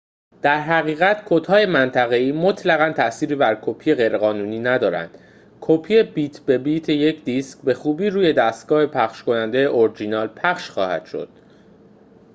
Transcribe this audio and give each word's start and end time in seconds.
در 0.41 0.59
حقیقت 0.61 1.23
کدهای 1.25 1.65
منطقه‌ای 1.65 2.31
مطلقاً 2.31 2.91
تأثیری 2.93 3.35
بر 3.35 3.57
کپی 3.61 3.93
غیرقانونی 3.95 4.59
ندارد 4.59 5.17
کپی 5.61 6.03
بیت 6.03 6.39
به 6.39 6.57
بیت 6.57 6.89
یک 6.89 7.23
دیسک 7.23 7.61
به 7.63 7.73
خوبی 7.73 8.09
روی 8.09 8.33
دستگاه 8.33 8.85
پخش‌کننده 8.85 9.57
اورجینال 9.59 10.27
پخش 10.27 10.69
خواهد 10.69 11.05
شد 11.05 11.29